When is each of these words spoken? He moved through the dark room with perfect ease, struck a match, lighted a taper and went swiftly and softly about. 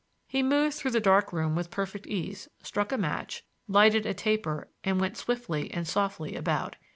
He 0.25 0.41
moved 0.41 0.75
through 0.77 0.89
the 0.89 0.99
dark 0.99 1.31
room 1.31 1.55
with 1.55 1.69
perfect 1.69 2.07
ease, 2.07 2.47
struck 2.63 2.91
a 2.91 2.97
match, 2.97 3.43
lighted 3.67 4.07
a 4.07 4.15
taper 4.15 4.67
and 4.83 4.99
went 4.99 5.15
swiftly 5.15 5.69
and 5.71 5.87
softly 5.87 6.35
about. 6.35 6.75